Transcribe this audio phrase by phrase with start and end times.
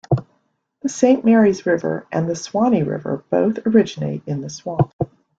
[0.81, 4.91] The Saint Marys River and the Suwannee River both originate in the swamp.